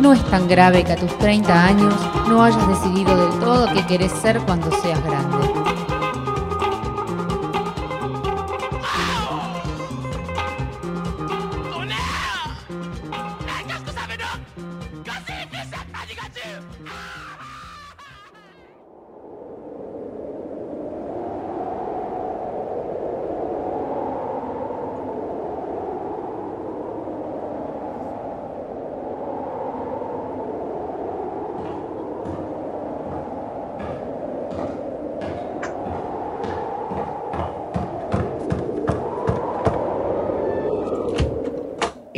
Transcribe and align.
No 0.00 0.12
es 0.12 0.24
tan 0.30 0.46
grave 0.46 0.84
que 0.84 0.92
a 0.92 0.96
tus 0.96 1.16
30 1.18 1.64
años 1.64 1.94
no 2.28 2.44
hayas 2.44 2.68
decidido 2.68 3.16
del 3.16 3.40
todo 3.40 3.66
qué 3.74 3.84
querés 3.86 4.12
ser 4.12 4.40
cuando 4.42 4.70
seas 4.80 5.02
grande. 5.04 5.67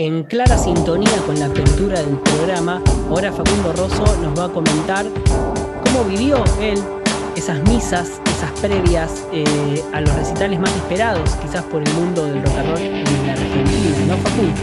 En 0.02 0.24
clara 0.24 0.56
sintonía 0.56 1.14
con 1.26 1.38
la 1.38 1.44
apertura 1.44 2.00
del 2.00 2.16
programa, 2.20 2.82
ahora 3.10 3.30
Facundo 3.30 3.70
Rosso 3.74 4.02
nos 4.22 4.38
va 4.38 4.46
a 4.46 4.48
comentar 4.48 5.04
cómo 5.84 6.04
vivió 6.04 6.42
él 6.58 6.82
esas 7.36 7.62
misas, 7.68 8.18
esas 8.24 8.50
previas 8.62 9.26
eh, 9.30 9.84
a 9.92 10.00
los 10.00 10.10
recitales 10.14 10.58
más 10.58 10.74
esperados, 10.74 11.36
quizás 11.36 11.64
por 11.64 11.86
el 11.86 11.92
mundo 11.92 12.24
del 12.24 12.42
rock 12.42 12.56
and 12.56 12.70
roll 12.70 12.80
en 12.80 13.26
la 13.26 13.32
Argentina, 13.34 14.06
¿no, 14.06 14.16
Facundo? 14.16 14.60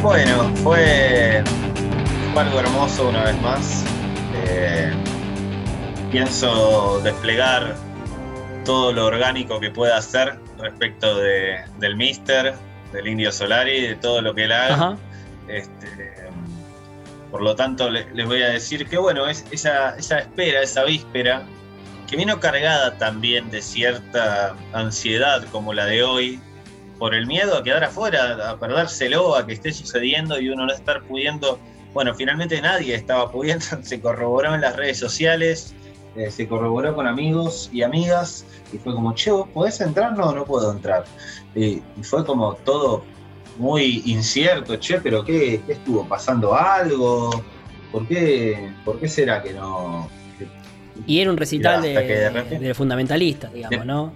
Bueno, 0.00 0.50
fue, 0.62 1.44
algo 2.36 2.60
hermoso 2.60 3.10
una 3.10 3.24
vez 3.24 3.42
más. 3.42 3.84
Eh, 4.46 4.90
pienso 6.10 6.98
desplegar 7.02 7.76
todo 8.64 8.90
lo 8.90 9.04
orgánico 9.04 9.60
que 9.60 9.68
pueda 9.68 9.98
hacer 9.98 10.38
respecto 10.58 11.18
del 11.18 11.96
Mister, 11.96 12.54
del 12.92 13.08
Indio 13.08 13.32
Solari, 13.32 13.80
de 13.88 13.94
todo 13.96 14.20
lo 14.22 14.34
que 14.34 14.44
él 14.44 14.52
haga. 14.52 14.96
Este, 15.48 16.28
por 17.30 17.42
lo 17.42 17.54
tanto, 17.54 17.88
les 17.90 18.26
voy 18.26 18.42
a 18.42 18.48
decir 18.48 18.88
que, 18.88 18.98
bueno, 18.98 19.28
es 19.28 19.44
esa, 19.50 19.96
esa 19.96 20.18
espera, 20.18 20.62
esa 20.62 20.84
víspera, 20.84 21.44
que 22.08 22.16
vino 22.16 22.40
cargada 22.40 22.98
también 22.98 23.50
de 23.50 23.62
cierta 23.62 24.56
ansiedad 24.72 25.44
como 25.52 25.72
la 25.72 25.86
de 25.86 26.02
hoy, 26.02 26.40
por 26.98 27.14
el 27.14 27.26
miedo 27.26 27.56
a 27.56 27.62
quedar 27.62 27.84
afuera, 27.84 28.50
a 28.50 28.58
perdérselo, 28.58 29.36
a 29.36 29.46
que 29.46 29.52
esté 29.54 29.72
sucediendo 29.72 30.40
y 30.40 30.50
uno 30.50 30.66
no 30.66 30.72
estar 30.72 31.02
pudiendo. 31.02 31.58
Bueno, 31.94 32.14
finalmente 32.14 32.60
nadie 32.60 32.94
estaba 32.94 33.30
pudiendo, 33.30 33.64
se 33.82 34.00
corroboró 34.00 34.54
en 34.54 34.60
las 34.60 34.76
redes 34.76 34.98
sociales, 34.98 35.74
eh, 36.16 36.30
se 36.30 36.48
corroboró 36.48 36.94
con 36.94 37.06
amigos 37.06 37.70
y 37.72 37.82
amigas, 37.82 38.44
y 38.72 38.78
fue 38.78 38.94
como, 38.94 39.14
che, 39.14 39.30
¿vos 39.30 39.48
podés 39.48 39.80
entrar? 39.80 40.16
No, 40.16 40.32
no 40.32 40.44
puedo 40.44 40.72
entrar. 40.72 41.04
Y, 41.54 41.82
fue 42.02 42.24
como 42.24 42.54
todo 42.54 43.04
muy 43.58 44.02
incierto, 44.06 44.76
che, 44.76 45.00
pero 45.00 45.24
¿qué, 45.24 45.60
estuvo 45.68 46.06
pasando 46.06 46.54
algo? 46.54 47.30
¿Por 47.92 48.06
qué, 48.06 48.72
¿Por 48.84 48.98
qué 48.98 49.08
será 49.08 49.42
que 49.42 49.52
no? 49.52 50.08
y 51.06 51.20
era 51.20 51.30
un 51.30 51.36
recital 51.36 51.82
de, 51.82 52.74
fundamentalista, 52.74 53.48
digamos, 53.48 53.86
¿no? 53.86 54.12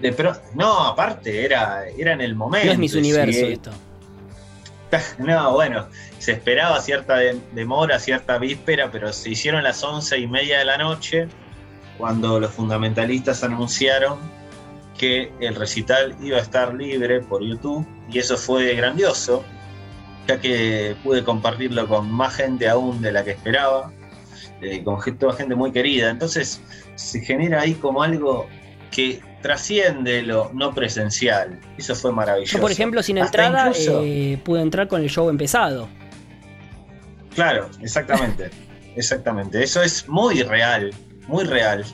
De 0.00 0.14
no, 0.54 0.84
aparte, 0.84 1.44
era, 1.44 1.88
era 1.88 2.12
en 2.12 2.20
el 2.20 2.34
momento. 2.34 2.66
No 2.66 2.72
es 2.72 2.78
mis 2.78 2.94
universo 2.94 3.46
esto. 3.46 3.70
No, 5.18 5.52
bueno, 5.52 5.86
se 6.18 6.32
esperaba 6.32 6.80
cierta 6.80 7.18
demora, 7.52 7.98
cierta 7.98 8.38
víspera, 8.38 8.90
pero 8.90 9.12
se 9.12 9.30
hicieron 9.30 9.62
las 9.62 9.82
once 9.82 10.18
y 10.18 10.26
media 10.26 10.58
de 10.58 10.64
la 10.64 10.78
noche 10.78 11.28
cuando 11.98 12.38
los 12.38 12.50
fundamentalistas 12.50 13.42
anunciaron 13.42 14.18
que 14.98 15.32
el 15.40 15.54
recital 15.54 16.16
iba 16.20 16.38
a 16.38 16.40
estar 16.40 16.74
libre 16.74 17.20
por 17.20 17.42
YouTube 17.42 17.86
y 18.10 18.18
eso 18.18 18.36
fue 18.36 18.74
grandioso, 18.74 19.44
ya 20.26 20.40
que 20.40 20.96
pude 21.02 21.22
compartirlo 21.24 21.86
con 21.86 22.10
más 22.10 22.34
gente 22.34 22.68
aún 22.68 23.02
de 23.02 23.12
la 23.12 23.24
que 23.24 23.32
esperaba, 23.32 23.92
eh, 24.62 24.82
con 24.84 25.00
toda 25.18 25.34
gente 25.34 25.54
muy 25.54 25.72
querida. 25.72 26.10
Entonces 26.10 26.60
se 26.94 27.20
genera 27.20 27.62
ahí 27.62 27.74
como 27.74 28.02
algo 28.02 28.48
que 28.90 29.20
trasciende 29.42 30.22
lo 30.22 30.50
no 30.52 30.74
presencial. 30.74 31.60
Eso 31.78 31.94
fue 31.94 32.12
maravilloso. 32.12 32.56
Yo, 32.56 32.60
por 32.60 32.70
ejemplo, 32.70 33.02
sin 33.02 33.18
entrada 33.18 33.72
eh, 33.74 34.38
pude 34.44 34.62
entrar 34.62 34.88
con 34.88 35.02
el 35.02 35.10
show 35.10 35.28
empezado. 35.28 35.88
Claro, 37.34 37.70
exactamente. 37.80 38.50
exactamente. 38.96 39.62
Eso 39.62 39.82
es 39.82 40.08
muy 40.08 40.42
real, 40.42 40.92
muy 41.28 41.44
real. 41.44 41.84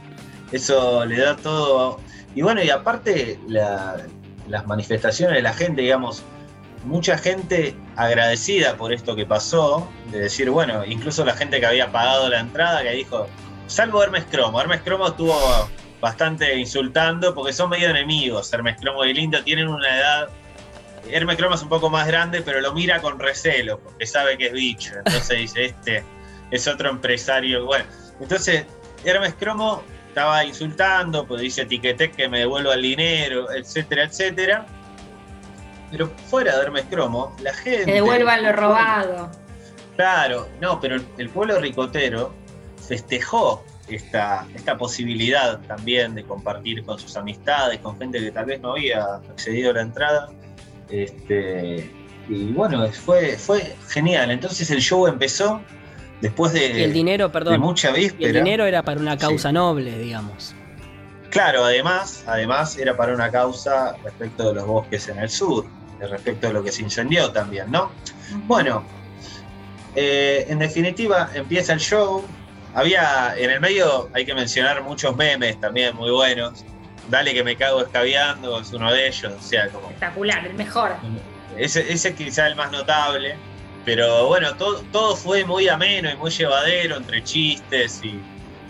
Eso 0.52 1.04
le 1.04 1.18
da 1.18 1.36
todo 1.36 2.00
y 2.34 2.42
bueno, 2.42 2.62
y 2.62 2.70
aparte 2.70 3.38
las 3.46 4.66
manifestaciones 4.66 5.36
de 5.36 5.42
la 5.42 5.52
gente, 5.52 5.82
digamos, 5.82 6.22
mucha 6.84 7.18
gente 7.18 7.76
agradecida 7.96 8.76
por 8.76 8.92
esto 8.92 9.14
que 9.14 9.26
pasó, 9.26 9.88
de 10.10 10.20
decir, 10.20 10.50
bueno, 10.50 10.84
incluso 10.84 11.24
la 11.24 11.34
gente 11.34 11.60
que 11.60 11.66
había 11.66 11.92
pagado 11.92 12.28
la 12.28 12.40
entrada, 12.40 12.82
que 12.82 12.90
dijo, 12.92 13.26
salvo 13.66 14.02
Hermes 14.02 14.24
Cromo, 14.30 14.60
Hermes 14.60 14.80
Cromo 14.80 15.08
estuvo 15.08 15.38
bastante 16.02 16.54
insultando 16.58 17.32
porque 17.32 17.54
son 17.54 17.70
medio 17.70 17.88
enemigos, 17.88 18.52
Hermes 18.52 18.76
Cromo 18.78 19.04
y 19.04 19.14
Lindo 19.14 19.42
tienen 19.42 19.68
una 19.68 19.88
edad, 19.98 20.28
Hermes 21.08 21.36
Cromo 21.36 21.54
es 21.54 21.62
un 21.62 21.70
poco 21.70 21.88
más 21.88 22.06
grande, 22.06 22.42
pero 22.42 22.60
lo 22.60 22.74
mira 22.74 23.00
con 23.00 23.18
recelo, 23.18 23.78
porque 23.78 24.04
sabe 24.04 24.36
que 24.36 24.48
es 24.48 24.52
bicho, 24.52 24.92
entonces 24.98 25.38
dice, 25.38 25.64
este 25.66 26.04
es 26.50 26.68
otro 26.68 26.90
empresario, 26.90 27.64
bueno, 27.64 27.86
entonces 28.20 28.66
Hermes 29.04 29.34
Cromo 29.38 29.82
estaba 30.08 30.44
insultando, 30.44 31.26
pues 31.26 31.40
dice 31.40 31.62
etiqueté 31.62 32.10
que 32.10 32.28
me 32.28 32.40
devuelva 32.40 32.74
el 32.74 32.82
dinero, 32.82 33.50
etcétera, 33.50 34.04
etcétera. 34.04 34.66
Pero 35.90 36.10
fuera 36.28 36.54
de 36.56 36.64
Hermes 36.64 36.84
Cromo, 36.90 37.34
la 37.40 37.54
gente. 37.54 37.86
Que 37.86 37.94
devuelvan 37.94 38.42
lo 38.42 38.52
robado. 38.52 39.30
Claro, 39.96 40.48
no, 40.60 40.80
pero 40.80 40.96
el, 41.16 41.28
pueblo 41.30 41.58
ricotero 41.60 42.34
festejó 42.86 43.64
esta, 43.88 44.46
esta 44.54 44.76
posibilidad 44.76 45.60
también 45.60 46.14
de 46.14 46.24
compartir 46.24 46.84
con 46.84 46.98
sus 46.98 47.16
amistades, 47.16 47.80
con 47.80 47.98
gente 47.98 48.20
que 48.20 48.30
tal 48.30 48.46
vez 48.46 48.60
no 48.60 48.72
había 48.72 49.04
accedido 49.30 49.70
a 49.70 49.74
la 49.74 49.82
entrada. 49.82 50.30
Este, 50.88 51.90
y 52.28 52.52
bueno, 52.52 52.86
fue, 52.92 53.36
fue 53.36 53.74
genial. 53.88 54.30
Entonces 54.30 54.70
el 54.70 54.80
show 54.80 55.06
empezó 55.06 55.60
después 56.20 56.52
de, 56.52 56.84
el 56.84 56.92
dinero, 56.92 57.32
perdón, 57.32 57.60
mucha 57.60 57.90
víspera. 57.90 58.28
el 58.28 58.34
dinero 58.34 58.64
era 58.64 58.82
para 58.82 59.00
una 59.00 59.16
causa 59.16 59.52
noble, 59.52 59.98
digamos. 59.98 60.54
Claro, 61.30 61.64
además, 61.64 62.24
además 62.26 62.76
era 62.76 62.96
para 62.96 63.14
una 63.14 63.30
causa 63.30 63.96
respecto 64.04 64.48
de 64.48 64.54
los 64.54 64.66
bosques 64.66 65.08
en 65.08 65.18
el 65.18 65.30
sur, 65.30 65.64
respecto 65.98 66.48
de 66.48 66.52
lo 66.52 66.62
que 66.62 66.70
se 66.70 66.82
incendió 66.82 67.32
también, 67.32 67.70
¿no? 67.70 67.90
Bueno, 68.46 68.84
eh, 69.94 70.46
en 70.48 70.58
definitiva 70.58 71.30
empieza 71.34 71.72
el 71.72 71.80
show. 71.80 72.24
Había 72.74 73.34
en 73.36 73.50
el 73.50 73.60
medio, 73.60 74.08
hay 74.14 74.24
que 74.24 74.34
mencionar 74.34 74.82
muchos 74.82 75.14
memes 75.16 75.60
también 75.60 75.94
muy 75.96 76.10
buenos. 76.10 76.64
Dale 77.08 77.34
que 77.34 77.44
me 77.44 77.56
cago 77.56 77.82
escabeando, 77.82 78.60
es 78.60 78.72
uno 78.72 78.90
de 78.92 79.08
ellos. 79.08 79.32
O 79.38 79.42
sea, 79.42 79.68
como, 79.68 79.88
Espectacular, 79.88 80.46
el 80.46 80.54
mejor. 80.54 80.96
Ese, 81.58 81.92
ese 81.92 82.14
quizá 82.14 82.46
el 82.46 82.56
más 82.56 82.72
notable. 82.72 83.36
Pero 83.84 84.28
bueno, 84.28 84.54
todo, 84.54 84.80
todo 84.92 85.16
fue 85.16 85.44
muy 85.44 85.68
ameno 85.68 86.10
y 86.10 86.16
muy 86.16 86.30
llevadero 86.30 86.96
entre 86.96 87.22
chistes 87.24 88.00
y 88.04 88.20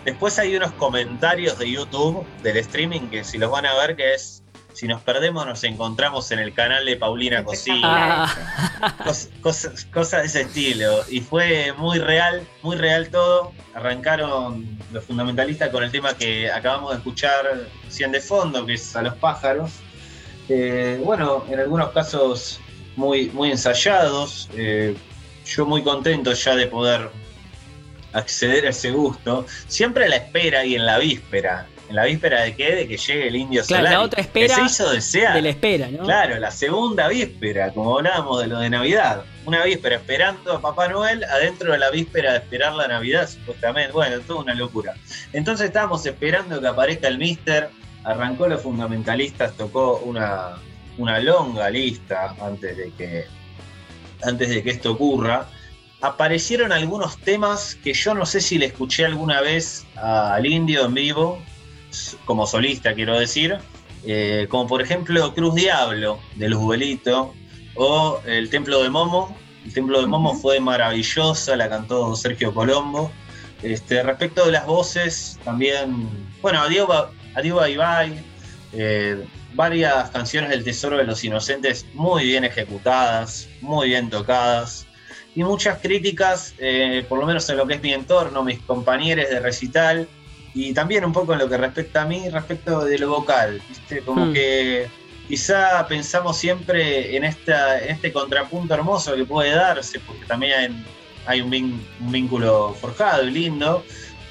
después 0.05 0.39
hay 0.39 0.55
unos 0.55 0.71
comentarios 0.73 1.59
de 1.59 1.71
YouTube 1.71 2.25
del 2.41 2.57
streaming 2.57 3.09
que 3.09 3.23
si 3.23 3.37
los 3.37 3.51
van 3.51 3.65
a 3.67 3.75
ver 3.75 3.95
que 3.95 4.15
es 4.15 4.42
si 4.73 4.87
nos 4.87 5.01
perdemos 5.01 5.45
nos 5.45 5.63
encontramos 5.63 6.31
en 6.31 6.39
el 6.39 6.53
canal 6.53 6.85
de 6.85 6.95
Paulina 6.97 7.43
Cocina. 7.43 8.31
Cosas, 9.41 9.85
cosas, 9.93 10.21
de 10.21 10.27
ese 10.27 10.41
estilo. 10.41 11.03
Y 11.09 11.21
fue 11.21 11.73
muy 11.77 11.99
real, 11.99 12.45
muy 12.61 12.75
real 12.75 13.09
todo. 13.09 13.53
Arrancaron 13.73 14.77
los 14.91 15.03
fundamentalistas 15.05 15.69
con 15.69 15.83
el 15.83 15.91
tema 15.91 16.15
que 16.15 16.51
acabamos 16.51 16.91
de 16.91 16.97
escuchar 16.97 17.67
recién 17.85 18.11
de 18.11 18.19
fondo, 18.19 18.65
que 18.65 18.73
es 18.73 18.95
a 18.95 19.01
los 19.01 19.15
pájaros. 19.15 19.71
Eh, 20.49 20.99
bueno, 21.03 21.45
en 21.49 21.59
algunos 21.59 21.91
casos 21.91 22.59
muy, 22.95 23.29
muy 23.29 23.51
ensayados. 23.51 24.49
Eh, 24.55 24.95
yo 25.45 25.65
muy 25.65 25.83
contento 25.83 26.33
ya 26.33 26.55
de 26.55 26.67
poder 26.67 27.09
acceder 28.13 28.65
a 28.65 28.69
ese 28.69 28.91
gusto. 28.91 29.45
Siempre 29.67 30.05
a 30.05 30.09
la 30.09 30.17
espera 30.17 30.65
y 30.65 30.75
en 30.75 30.85
la 30.85 30.99
víspera. 30.99 31.67
¿En 31.89 31.95
la 31.95 32.05
víspera 32.05 32.41
de 32.43 32.55
qué? 32.55 32.75
De 32.75 32.87
que 32.87 32.97
llegue 32.97 33.27
el 33.27 33.35
indio 33.35 33.63
claro, 33.65 33.83
la 33.83 34.01
otra 34.01 34.21
espera 34.21 34.55
se 34.55 34.61
hizo 34.63 34.89
desear. 34.89 35.33
de 35.35 35.41
la 35.41 35.49
espera, 35.49 35.87
¿no? 35.89 36.03
Claro, 36.03 36.39
la 36.39 36.49
segunda 36.49 37.07
víspera, 37.09 37.71
como 37.73 37.97
hablábamos 37.97 38.41
de 38.41 38.47
lo 38.47 38.59
de 38.59 38.69
Navidad. 38.69 39.23
Una 39.45 39.63
víspera 39.65 39.97
esperando 39.97 40.53
a 40.53 40.61
Papá 40.61 40.87
Noel, 40.87 41.23
adentro 41.25 41.73
de 41.73 41.77
la 41.77 41.91
víspera 41.91 42.31
de 42.31 42.37
esperar 42.37 42.73
la 42.73 42.87
Navidad, 42.87 43.29
supuestamente. 43.29 43.91
Bueno, 43.91 44.19
toda 44.21 44.41
una 44.41 44.55
locura. 44.55 44.95
Entonces 45.33 45.67
estábamos 45.67 46.05
esperando 46.05 46.61
que 46.61 46.67
aparezca 46.67 47.07
el 47.07 47.17
Mister. 47.17 47.69
Arrancó 48.05 48.47
los 48.47 48.61
fundamentalistas, 48.61 49.55
tocó 49.55 49.99
una, 49.99 50.57
una 50.97 51.19
longa 51.19 51.69
lista 51.69 52.35
antes 52.41 52.75
de 52.75 52.91
que 52.97 53.25
antes 54.23 54.49
de 54.49 54.63
que 54.63 54.71
esto 54.71 54.91
ocurra, 54.93 55.47
aparecieron 56.01 56.71
algunos 56.71 57.17
temas 57.17 57.75
que 57.75 57.93
yo 57.93 58.13
no 58.13 58.25
sé 58.25 58.41
si 58.41 58.57
le 58.57 58.67
escuché 58.67 59.05
alguna 59.05 59.41
vez 59.41 59.85
al 59.95 60.45
indio 60.45 60.85
en 60.85 60.93
vivo, 60.93 61.41
como 62.25 62.47
solista 62.47 62.93
quiero 62.93 63.19
decir, 63.19 63.57
eh, 64.05 64.47
como 64.49 64.67
por 64.67 64.81
ejemplo 64.81 65.33
Cruz 65.33 65.55
Diablo 65.55 66.19
de 66.35 66.49
Luzbelito 66.49 67.33
o 67.75 68.19
El 68.25 68.49
Templo 68.49 68.81
de 68.83 68.89
Momo. 68.89 69.35
El 69.65 69.73
Templo 69.73 70.01
de 70.01 70.07
Momo 70.07 70.35
fue 70.35 70.59
maravillosa, 70.59 71.55
la 71.55 71.69
cantó 71.69 72.15
Sergio 72.15 72.53
Colombo. 72.53 73.11
Este, 73.61 74.03
respecto 74.03 74.45
de 74.45 74.51
las 74.51 74.65
voces, 74.65 75.39
también, 75.45 76.09
bueno, 76.41 76.61
Adiós 76.61 77.69
Ibai, 77.69 78.13
eh, 78.73 79.23
varias 79.53 80.09
canciones 80.09 80.49
del 80.49 80.65
Tesoro 80.65 80.97
de 80.97 81.05
los 81.05 81.23
Inocentes 81.23 81.85
muy 81.93 82.25
bien 82.25 82.43
ejecutadas, 82.43 83.47
muy 83.61 83.89
bien 83.89 84.09
tocadas, 84.09 84.85
y 85.35 85.43
muchas 85.43 85.79
críticas, 85.79 86.53
eh, 86.57 87.05
por 87.07 87.19
lo 87.19 87.25
menos 87.25 87.49
en 87.49 87.57
lo 87.57 87.65
que 87.65 87.75
es 87.75 87.81
mi 87.81 87.93
entorno, 87.93 88.43
mis 88.43 88.59
compañeros 88.59 89.29
de 89.29 89.39
recital, 89.39 90.07
y 90.53 90.73
también 90.73 91.03
un 91.03 91.13
poco 91.13 91.33
en 91.33 91.39
lo 91.39 91.49
que 91.49 91.57
respecta 91.57 92.03
a 92.03 92.05
mí, 92.05 92.29
respecto 92.29 92.85
de 92.85 92.99
lo 92.99 93.09
vocal, 93.09 93.61
¿viste? 93.67 94.01
Como 94.01 94.27
hmm. 94.27 94.33
que 94.33 94.87
quizá 95.27 95.87
pensamos 95.87 96.37
siempre 96.37 97.15
en, 97.15 97.23
esta, 97.23 97.79
este 97.79 98.11
contrapunto 98.11 98.73
hermoso 98.73 99.15
que 99.15 99.25
puede 99.25 99.51
darse, 99.51 99.99
porque 99.99 100.25
también 100.25 100.85
hay, 101.25 101.41
un, 101.41 101.81
vínculo 101.99 102.75
forjado 102.79 103.23
y 103.23 103.31
lindo 103.31 103.83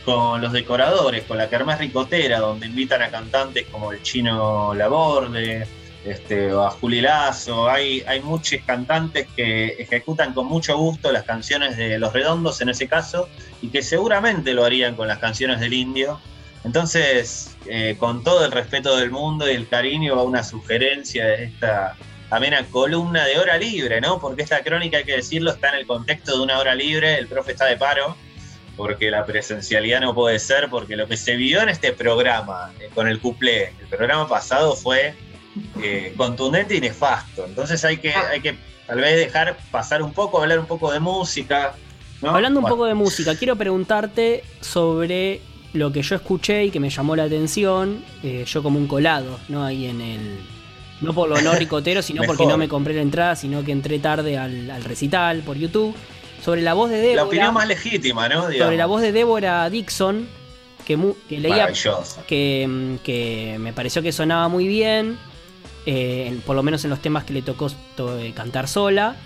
con 0.05 0.41
los 0.41 0.53
decoradores, 0.53 1.25
con 1.25 1.39
la 1.39 1.49
Kermés 1.49 1.79
Ricotera, 1.79 2.41
donde 2.41 2.67
invitan 2.67 3.03
a 3.03 3.11
cantantes 3.11 3.67
como 3.71 3.93
el 3.93 4.03
chino 4.03 4.75
Laborde, 4.75 5.67
este, 6.05 6.53
o 6.53 6.65
a 6.65 6.71
Juli 6.71 7.01
Lazo. 7.01 7.69
Hay, 7.69 8.03
hay 8.07 8.21
muchos 8.21 8.61
cantantes 8.67 9.27
que 9.37 9.69
ejecutan 9.79 10.35
con 10.35 10.47
mucho 10.47 10.77
gusto 10.77 11.13
las 11.13 11.25
canciones 11.25 11.77
de 11.77 11.99
Los 11.99 12.13
Redondos 12.13 12.61
en 12.61 12.69
ese 12.69 12.89
caso, 12.89 13.29
y 13.61 13.69
que 13.69 13.83
seguramente 13.83 14.53
lo 14.55 14.65
harían 14.65 14.95
con 14.97 15.09
las 15.09 15.19
canciones 15.19 15.61
del 15.61 15.73
Indio. 15.73 16.21
Entonces, 16.65 17.57
eh, 17.67 17.97
con 17.99 18.23
todo 18.23 18.45
el 18.45 18.53
respeto 18.53 18.97
del 18.97 19.11
mundo 19.11 19.51
y 19.51 19.55
el 19.55 19.69
cariño, 19.69 20.17
va 20.17 20.23
una 20.23 20.45
sugerencia 20.45 21.27
de 21.27 21.45
esta 21.45 21.97
amena 22.31 22.65
columna 22.71 23.27
de 23.27 23.39
hora 23.39 23.59
libre, 23.59 24.01
¿no? 24.01 24.21
Porque 24.21 24.43
esta 24.43 24.63
crónica, 24.63 24.99
hay 24.99 25.05
que 25.05 25.17
decirlo, 25.17 25.51
está 25.51 25.69
en 25.71 25.75
el 25.77 25.87
contexto 25.87 26.37
de 26.37 26.43
una 26.43 26.59
hora 26.59 26.75
libre, 26.75 27.19
el 27.19 27.27
profe 27.27 27.53
está 27.53 27.67
de 27.67 27.77
paro, 27.77 28.17
porque 28.77 29.11
la 29.11 29.27
presencialidad 29.27 30.01
no 30.01 30.15
puede 30.15 30.39
ser, 30.39 30.71
porque 30.71 30.97
lo 30.97 31.07
que 31.07 31.17
se 31.17 31.37
vio 31.37 31.61
en 31.61 31.69
este 31.69 31.93
programa, 31.93 32.73
eh, 32.81 32.89
con 32.95 33.07
el 33.07 33.21
cuplé, 33.21 33.75
el 33.81 33.87
programa 33.89 34.27
pasado 34.29 34.75
fue 34.75 35.15
eh, 35.83 36.15
contundente 36.17 36.75
y 36.75 36.81
nefasto. 36.81 37.45
Entonces 37.45 37.85
hay 37.85 37.99
que, 37.99 38.15
hay 38.15 38.41
que 38.41 38.57
tal 38.87 39.01
vez 39.01 39.17
dejar 39.17 39.57
pasar 39.71 40.03
un 40.03 40.13
poco, 40.13 40.41
hablar 40.41 40.59
un 40.59 40.67
poco 40.67 40.93
de 40.93 41.01
música. 41.01 41.75
Hablando 42.23 42.61
un 42.61 42.67
poco 42.67 42.87
de 42.87 42.95
música, 42.95 43.35
quiero 43.35 43.57
preguntarte 43.57 44.45
sobre 44.61 45.41
lo 45.73 45.93
que 45.93 46.03
yo 46.03 46.15
escuché 46.15 46.65
y 46.65 46.71
que 46.71 46.81
me 46.81 46.91
llamó 46.91 47.17
la 47.17 47.25
atención, 47.25 48.05
eh, 48.23 48.45
yo 48.47 48.63
como 48.63 48.79
un 48.79 48.87
colado, 48.87 49.39
¿no? 49.49 49.65
Ahí 49.65 49.87
en 49.87 50.01
el. 50.01 50.39
No 51.01 51.13
por 51.13 51.29
lo 51.29 51.41
no 51.41 51.53
ricotero, 51.55 52.01
sino 52.03 52.23
porque 52.23 52.47
no 52.47 52.57
me 52.57 52.69
compré 52.69 52.95
la 52.95 53.03
entrada, 53.03 53.35
sino 53.35 53.65
que 53.65 53.73
entré 53.73 53.99
tarde 53.99 54.39
al, 54.39 54.85
recital 54.85 55.41
por 55.41 55.57
YouTube. 55.57 55.95
Sobre 56.45 56.61
la 56.61 56.75
voz 56.75 56.91
de 56.91 56.97
Débora. 56.99 57.17
La 57.17 57.25
opinión 57.25 57.55
más 57.55 57.69
legítima, 57.69 58.29
¿no? 58.29 58.43
Sobre 58.45 58.77
la 58.77 58.87
voz 58.87 59.01
de 59.01 59.13
Débora 59.13 59.71
Dixon, 59.71 60.27
que, 60.85 60.97
leía. 61.39 61.69
Que, 62.27 62.99
que 63.05 63.57
me 63.61 63.73
pareció 63.73 64.03
que 64.03 64.11
sonaba 64.11 64.49
muy 64.49 64.67
bien. 64.67 65.19
Eh, 65.87 66.41
por 66.47 66.55
lo 66.55 66.63
menos 66.63 66.85
en 66.85 66.91
los 66.91 67.01
temas 67.01 67.25
que 67.25 67.33
le 67.33 67.43
tocó 67.43 67.69
eh, 67.99 68.33
cantar 68.35 68.69
sola. 68.69 69.17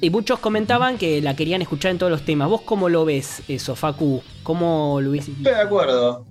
Y 0.00 0.10
muchos 0.10 0.38
comentaban 0.38 0.96
que 0.96 1.20
la 1.20 1.34
querían 1.34 1.60
escuchar 1.60 1.90
en 1.90 1.98
todos 1.98 2.12
los 2.12 2.24
temas. 2.24 2.48
¿Vos 2.48 2.62
cómo 2.62 2.88
lo 2.88 3.04
ves 3.04 3.42
eso, 3.48 3.74
Facu? 3.74 4.22
¿Cómo 4.44 5.00
lo 5.00 5.10
ves? 5.10 5.28
Estoy 5.28 5.54
de 5.54 5.60
acuerdo. 5.60 6.24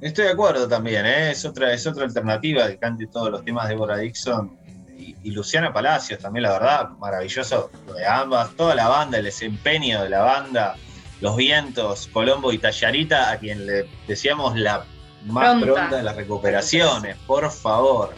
Estoy 0.00 0.26
de 0.26 0.30
acuerdo 0.30 0.66
también, 0.66 1.04
¿eh? 1.04 1.32
es, 1.32 1.44
otra, 1.44 1.74
es 1.74 1.86
otra 1.86 2.04
alternativa 2.04 2.66
que 2.68 2.78
cante 2.78 3.06
todos 3.06 3.30
los 3.30 3.44
temas 3.44 3.68
de 3.68 3.74
Bora 3.74 3.98
Dixon 3.98 4.58
y, 4.96 5.30
Luciana 5.30 5.74
Palacios 5.74 6.20
también, 6.20 6.44
la 6.44 6.52
verdad, 6.52 6.88
maravilloso 6.98 7.70
lo 7.86 7.92
de 7.92 8.06
ambas, 8.06 8.50
toda 8.56 8.74
la 8.74 8.88
banda, 8.88 9.18
el 9.18 9.24
desempeño 9.24 10.02
de 10.02 10.08
la 10.08 10.20
banda, 10.20 10.76
los 11.20 11.36
vientos, 11.36 12.08
Colombo 12.14 12.50
y 12.50 12.56
Tallarita, 12.56 13.30
a 13.30 13.38
quien 13.38 13.66
le 13.66 13.86
decíamos 14.06 14.56
la 14.56 14.84
más 15.26 15.62
pronta, 15.62 15.96
de 15.98 16.02
las 16.02 16.16
recuperaciones, 16.16 17.16
por 17.26 17.50
favor 17.50 18.14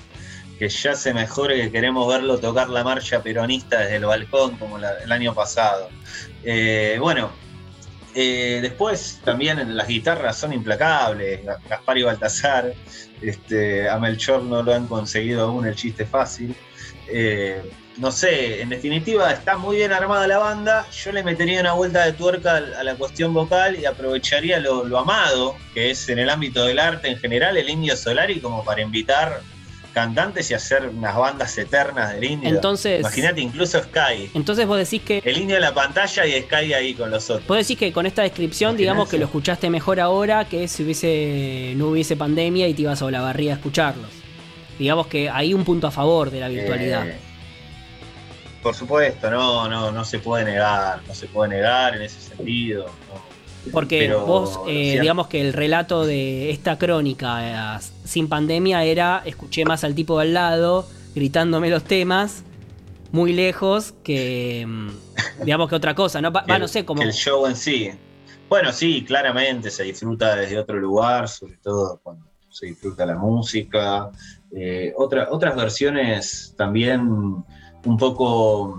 que 0.62 0.68
ya 0.68 0.94
se 0.94 1.12
mejore, 1.12 1.60
que 1.60 1.72
queremos 1.72 2.06
verlo 2.06 2.38
tocar 2.38 2.68
la 2.68 2.84
marcha 2.84 3.20
peronista 3.20 3.80
desde 3.80 3.96
el 3.96 4.04
balcón 4.04 4.56
como 4.58 4.78
el 4.78 5.10
año 5.10 5.34
pasado. 5.34 5.88
Eh, 6.44 6.98
bueno, 7.00 7.32
eh, 8.14 8.60
después 8.62 9.20
también 9.24 9.76
las 9.76 9.88
guitarras 9.88 10.38
son 10.38 10.52
implacables, 10.52 11.40
Gaspar 11.68 11.98
y 11.98 12.04
Baltasar, 12.04 12.74
este, 13.20 13.88
a 13.88 13.98
Melchor 13.98 14.44
no 14.44 14.62
lo 14.62 14.72
han 14.72 14.86
conseguido 14.86 15.48
aún 15.48 15.66
el 15.66 15.74
chiste 15.74 16.06
fácil. 16.06 16.54
Eh, 17.08 17.60
no 17.96 18.12
sé, 18.12 18.62
en 18.62 18.68
definitiva 18.68 19.32
está 19.32 19.58
muy 19.58 19.78
bien 19.78 19.92
armada 19.92 20.28
la 20.28 20.38
banda, 20.38 20.88
yo 20.90 21.10
le 21.10 21.24
metería 21.24 21.60
una 21.60 21.72
vuelta 21.72 22.04
de 22.04 22.12
tuerca 22.12 22.58
a 22.58 22.84
la 22.84 22.94
cuestión 22.94 23.34
vocal 23.34 23.80
y 23.80 23.84
aprovecharía 23.84 24.60
lo, 24.60 24.84
lo 24.84 24.98
amado 25.00 25.56
que 25.74 25.90
es 25.90 26.08
en 26.08 26.20
el 26.20 26.30
ámbito 26.30 26.64
del 26.64 26.78
arte 26.78 27.08
en 27.08 27.18
general 27.18 27.56
el 27.56 27.68
Indio 27.68 27.96
Solari 27.96 28.38
como 28.38 28.64
para 28.64 28.80
invitar 28.80 29.42
cantantes 29.92 30.50
y 30.50 30.54
hacer 30.54 30.88
unas 30.88 31.16
bandas 31.16 31.56
eternas 31.58 32.14
del 32.14 32.24
indio. 32.24 32.48
Entonces, 32.48 33.00
imagínate 33.00 33.40
incluso 33.40 33.82
Sky. 33.82 34.30
Entonces 34.34 34.66
vos 34.66 34.78
decís 34.78 35.02
que 35.02 35.22
el 35.24 35.38
indio 35.38 35.56
en 35.56 35.62
la 35.62 35.74
pantalla 35.74 36.26
y 36.26 36.40
Sky 36.42 36.72
ahí 36.72 36.94
con 36.94 37.10
los 37.10 37.28
otros. 37.30 37.46
Vos 37.46 37.58
decís 37.58 37.78
que 37.78 37.92
con 37.92 38.06
esta 38.06 38.22
descripción, 38.22 38.76
digamos 38.76 39.08
que 39.08 39.18
lo 39.18 39.26
escuchaste 39.26 39.70
mejor 39.70 40.00
ahora 40.00 40.46
que 40.46 40.68
si 40.68 40.82
hubiese 40.82 41.74
no 41.76 41.88
hubiese 41.88 42.16
pandemia 42.16 42.68
y 42.68 42.74
te 42.74 42.82
ibas 42.82 43.02
a 43.02 43.10
la 43.10 43.20
barriga 43.20 43.52
a 43.52 43.56
escucharlos. 43.56 44.10
Digamos 44.78 45.06
que 45.06 45.28
hay 45.28 45.54
un 45.54 45.64
punto 45.64 45.86
a 45.86 45.90
favor 45.90 46.30
de 46.30 46.40
la 46.40 46.48
virtualidad. 46.48 47.06
Eh, 47.06 47.16
por 48.62 48.74
supuesto, 48.74 49.30
no, 49.30 49.68
no, 49.68 49.90
no 49.90 50.04
se 50.04 50.18
puede 50.20 50.44
negar, 50.44 51.00
no 51.06 51.14
se 51.14 51.26
puede 51.26 51.50
negar 51.50 51.96
en 51.96 52.02
ese 52.02 52.20
sentido. 52.20 52.86
Porque 53.70 54.12
vos, 54.12 54.58
eh, 54.66 54.98
digamos 55.00 55.28
que 55.28 55.40
el 55.40 55.52
relato 55.52 56.04
de 56.04 56.50
esta 56.50 56.78
crónica 56.78 57.76
eh, 57.76 57.80
sin 58.04 58.28
pandemia 58.28 58.84
era, 58.84 59.22
escuché 59.24 59.64
más 59.64 59.84
al 59.84 59.94
tipo 59.94 60.18
de 60.18 60.26
al 60.26 60.34
lado 60.34 60.86
gritándome 61.14 61.70
los 61.70 61.84
temas 61.84 62.42
muy 63.12 63.32
lejos 63.32 63.94
que, 64.02 64.64
mm, 64.66 64.90
digamos 65.44 65.68
que 65.68 65.76
otra 65.76 65.94
cosa, 65.94 66.20
¿no? 66.20 66.32
Va, 66.32 66.44
no 66.58 66.66
sé 66.66 66.84
cómo... 66.84 67.02
El 67.02 67.12
show 67.12 67.46
en 67.46 67.54
sí. 67.54 67.90
Bueno, 68.48 68.72
sí, 68.72 69.04
claramente 69.04 69.70
se 69.70 69.84
disfruta 69.84 70.34
desde 70.34 70.58
otro 70.58 70.78
lugar, 70.78 71.28
sobre 71.28 71.56
todo 71.58 72.00
cuando 72.02 72.26
se 72.50 72.66
disfruta 72.66 73.06
la 73.06 73.16
música. 73.16 74.10
Eh, 74.54 74.92
otras 74.96 75.56
versiones 75.56 76.54
también 76.56 77.00
un 77.84 77.96
poco 77.96 78.78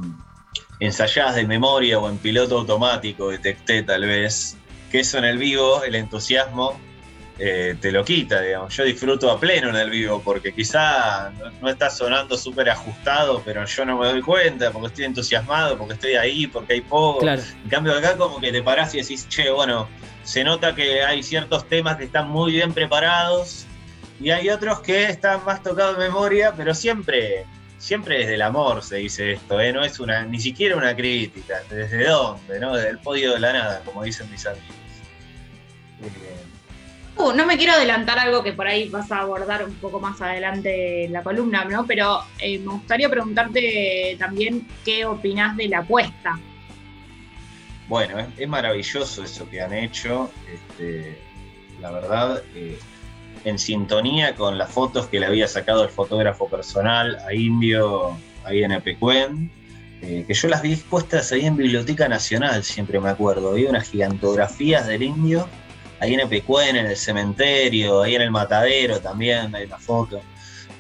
ensayadas 0.80 1.36
de 1.36 1.48
memoria 1.48 2.00
o 2.00 2.10
en 2.10 2.18
piloto 2.18 2.60
automático, 2.60 3.30
detecté 3.30 3.84
tal 3.84 4.06
vez, 4.06 4.58
que 4.94 5.00
eso 5.00 5.18
en 5.18 5.26
el 5.26 5.40
vivo, 5.40 5.84
el 5.84 5.96
entusiasmo, 5.96 6.80
eh, 7.40 7.76
te 7.82 7.92
lo 7.92 8.06
quita, 8.06 8.42
digamos. 8.42 8.78
Yo 8.78 8.84
disfruto 8.84 9.32
a 9.32 9.40
pleno 9.40 9.70
en 9.70 9.76
el 9.76 9.90
vivo 9.90 10.22
porque 10.24 10.54
quizá 10.54 11.32
no, 11.60 11.68
está 11.68 11.90
sonando 11.90 12.38
súper 12.38 12.70
ajustado, 12.70 13.42
pero 13.44 13.66
yo 13.66 13.86
no 13.86 13.98
me 13.98 14.06
doy 14.06 14.22
cuenta 14.22 14.70
porque 14.70 14.90
estoy 14.90 15.06
entusiasmado, 15.06 15.80
porque 15.80 15.96
estoy 15.96 16.14
ahí, 16.14 16.46
porque 16.46 16.74
hay 16.74 16.82
poco. 16.82 17.28
En 17.28 17.70
cambio 17.72 17.98
acá 17.98 18.16
como 18.18 18.40
que 18.40 18.52
te 18.52 18.62
parás 18.62 18.94
y 18.94 19.02
decís, 19.02 19.28
che, 19.30 19.50
bueno, 19.50 19.90
se 20.22 20.44
nota 20.44 20.76
que 20.76 21.02
hay 21.02 21.24
ciertos 21.24 21.68
temas 21.68 21.98
que 21.98 22.04
están 22.04 22.30
muy 22.30 22.52
bien 22.52 22.72
preparados 22.72 23.66
y 24.22 24.30
hay 24.30 24.52
otros 24.52 24.82
que 24.82 25.06
están 25.06 25.44
más 25.44 25.64
tocados 25.64 25.98
de 25.98 26.04
memoria, 26.04 26.54
pero 26.56 26.76
siempre 26.76 27.48
siempre 27.80 28.20
desde 28.20 28.36
el 28.36 28.42
amor 28.42 28.82
se 28.82 28.98
dice 28.98 29.34
esto, 29.34 29.60
¿eh? 29.60 29.74
no 29.74 29.84
es 29.84 30.00
una, 30.00 30.24
ni 30.24 30.40
siquiera 30.40 30.78
una 30.78 30.96
crítica, 30.96 31.56
desde 31.70 32.06
dónde, 32.06 32.58
¿no? 32.58 32.76
Desde 32.76 32.92
el 32.92 33.00
podio 33.00 33.34
de 33.34 33.42
la 33.42 33.52
nada, 33.52 33.82
como 33.84 34.04
dicen 34.04 34.32
mis 34.32 34.46
amigos. 34.46 34.83
Uh, 37.16 37.32
no 37.32 37.46
me 37.46 37.58
quiero 37.58 37.74
adelantar 37.74 38.18
algo 38.18 38.42
que 38.42 38.54
por 38.54 38.68
ahí 38.68 38.90
vas 38.90 39.12
a 39.12 39.20
abordar 39.20 39.64
un 39.64 39.76
poco 39.76 40.00
más 40.00 40.20
adelante 40.20 41.06
en 41.06 41.14
la 41.14 41.22
columna, 41.22 41.64
¿no? 41.66 41.86
Pero 41.86 42.24
eh, 42.40 42.58
me 42.58 42.72
gustaría 42.72 43.08
preguntarte 43.08 44.16
también 44.18 44.68
qué 44.84 45.06
opinás 45.06 45.56
de 45.56 45.68
la 45.68 45.80
apuesta. 45.80 46.40
Bueno, 47.88 48.18
es, 48.38 48.48
maravilloso 48.48 49.24
eso 49.24 49.48
que 49.48 49.62
han 49.62 49.74
hecho. 49.74 50.32
Este, 50.52 51.20
la 51.80 51.92
verdad, 51.92 52.42
eh, 52.56 52.80
en 53.44 53.60
sintonía 53.60 54.34
con 54.34 54.58
las 54.58 54.72
fotos 54.72 55.08
que 55.08 55.20
le 55.20 55.28
había 55.28 55.48
sacado 55.48 55.84
el 55.84 55.90
fotógrafo 55.90 56.48
personal 56.48 57.20
a 57.28 57.34
Indio 57.34 58.18
ahí 58.44 58.64
en 58.64 58.72
Epecuén, 58.72 59.52
eh, 60.02 60.26
que 60.28 60.34
yo 60.34 60.48
las 60.48 60.64
vi 60.64 60.74
expuestas 60.74 61.32
ahí 61.32 61.46
en 61.46 61.56
Biblioteca 61.58 62.08
Nacional, 62.08 62.64
siempre 62.64 63.00
me 63.00 63.10
acuerdo. 63.10 63.52
Había 63.52 63.70
unas 63.70 63.90
gigantografías 63.90 64.88
del 64.88 65.04
Indio 65.04 65.48
ahí 66.04 66.14
en 66.14 66.20
Epecuén, 66.20 66.76
en 66.76 66.86
el 66.86 66.98
cementerio, 66.98 68.04
ahí 68.04 68.16
en 68.16 68.22
el 68.22 68.32
matadero 68.32 69.00
también 69.00 69.56
hay 69.56 69.66
una 69.66 69.78
foto. 69.78 70.22